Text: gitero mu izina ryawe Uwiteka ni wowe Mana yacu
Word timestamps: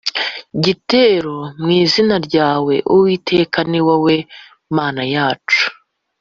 gitero 0.63 1.35
mu 1.61 1.69
izina 1.83 2.15
ryawe 2.27 2.75
Uwiteka 2.93 3.59
ni 3.71 3.79
wowe 3.85 4.15
Mana 4.77 5.03
yacu 5.13 5.63